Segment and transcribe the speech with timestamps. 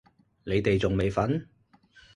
[0.45, 1.45] 你哋仲未瞓？